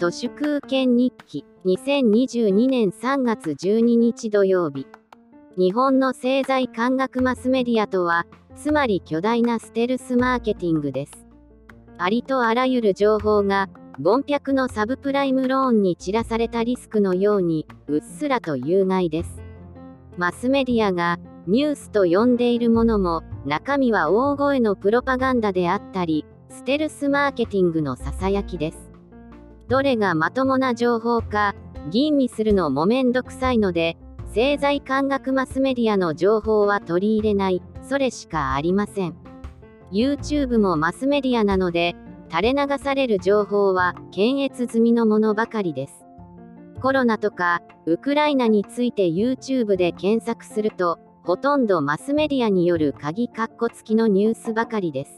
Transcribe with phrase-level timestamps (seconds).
[0.00, 4.86] 都市空権日記2022年3月12日土曜日。
[5.58, 8.24] 日本の製材感学マスメディアとは
[8.56, 11.26] つまり巨大なステルスマーケティングです。
[11.98, 13.68] ありとあらゆる情報が
[14.02, 19.42] 権百のサブプライムローンに散らされたリスクのようにうっすらと有害です。
[20.16, 28.89] マスメディアがニュースと呼んでいるものも中身は大声のプロパガンダであったりステルスマーケティングのささやきです。
[29.70, 31.54] どれがまともな情報か
[31.90, 33.96] 吟味するのもめんどくさいので
[34.34, 39.14] 製材感学マスメディアの情報は取り入れないそれしかありません。
[39.92, 41.94] YouTube もマスメディアなので
[42.30, 46.04] 垂れ流される情報は検閲済みのものばかりです。
[46.82, 55.16] コロナとかウクライナについて YouTube で検索するとほとんどマスメディアによる鍵括弧付きのニュースばかりです。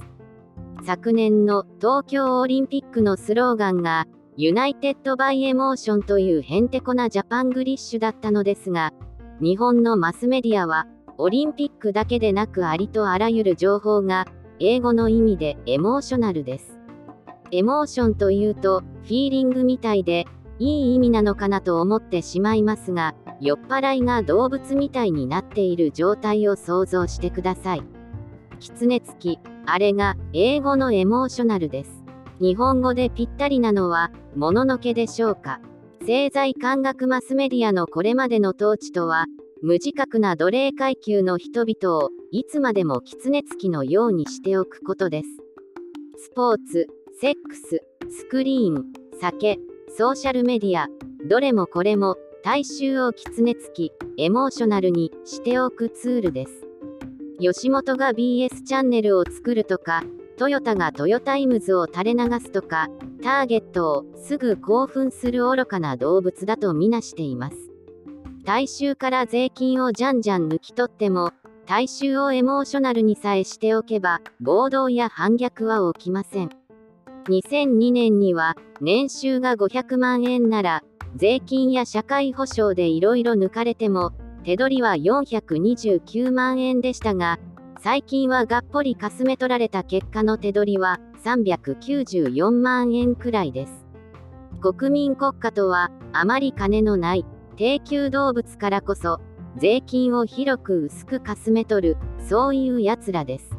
[0.85, 4.07] 昨年の東京オリンピックのスローガンが
[4.39, 8.95] United by Emotion というへんてこなジャパングリッシュだったのですが、
[9.41, 10.87] 日本のマスメディアは、
[11.19, 14.27] オリンピックだけでなくありとあらゆる情報が、
[14.59, 16.79] 英語の意味でエモーショナルです。
[17.51, 20.25] エモーションというと、フィーリングみたいで、
[20.59, 27.83] いい意味なのかなと思ってしまいますが、酔っ払いが動物みたいになっている状態を想像してください。
[28.61, 32.02] 狐つき、あれが英語のエモーショナルです。
[32.43, 35.61] 日本語でぴったりなのは、もののけでしょうか？
[36.05, 39.27] 製材感覚マスメディアのこれまでの統治とは、
[39.63, 45.29] 無自覚な奴隷階級の人々を、いつまでも狐つきのようにしておくことです。
[46.19, 46.89] スポーツ、
[47.21, 48.87] セックス、スクリーン、
[49.21, 49.61] 酒、
[49.97, 50.89] ソーシャルメディア、
[51.29, 56.67] どれもこれも、大衆を狐つき、エモーショナルにしておくツールです。
[57.39, 60.03] 吉本が BS チャンネルを作るとか、
[60.43, 62.89] トヨタがトヨタイムズを垂れ流すとか、
[63.23, 67.57] ターゲットをすぐ興奮する愚かな動物だとみなしています。
[68.43, 71.31] 大衆から税金をじゃんじゃん抜き取っても、
[71.65, 76.51] 大衆をエモーショナルにさえしておけば、暴動や反逆は起きません。
[77.29, 80.83] 2002年には、年収が500万円なら、
[81.15, 84.11] 税金や社会保障でいろいろ抜かれても、
[84.43, 87.39] 手取りは429万円でしたが、
[87.85, 93.85] 最近はがっぽりかすめ取られた結果の手取りは394万円くらいです。
[94.61, 97.27] 国民国家とは、あまり金のない、
[97.57, 99.19] 低級動物からこそ、
[99.57, 103.51] 税金を広く薄くかすめ取る、そういう奴らです。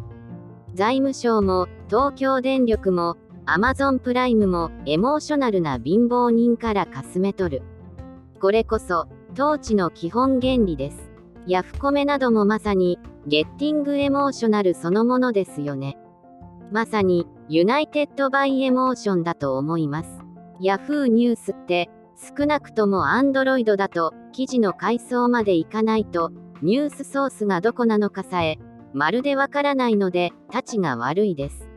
[0.73, 7.63] 財務省も、東京電力も、アマゾンプライムも、エモーショナルな貧乏人からかすめ取る。
[8.39, 11.12] これこそ、統治の基本原理です。
[11.45, 15.97] ヤフコメなどもまさに、ゲッティングエモーショナルそのものですよね。
[16.71, 20.09] まさに、ユナイテッドバイエモーションだと思います。
[20.61, 21.89] ヤフーニュースって、
[22.37, 26.31] 少なくともアンドロイドだと、記事の階層までいかないと、
[26.61, 28.57] ニュースソースがどこなのかさえ、
[28.93, 31.67] まるでわからないので、たちが悪いです。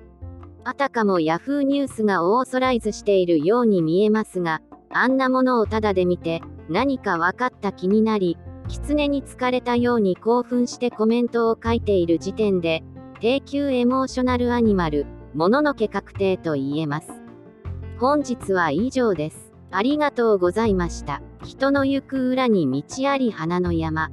[0.62, 8.36] あたかも Yahoo ニュースがオーソライズしているように見えますが、あんなものをただで見て、何か分かった気になり、
[8.68, 12.82] 狐に疲れたように興奮してコメントを書いている時点で、
[13.20, 17.08] 低級エモーショナルアニマル、もののけ確定と言えます。
[17.98, 19.52] 本日は以上です。
[19.70, 21.22] ありがとうございました。
[21.44, 24.10] 人の行く裏に道あり花の山。